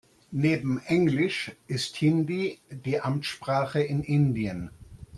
[0.31, 4.71] Neben englisch ist Hindi die Amtssprache in Indien.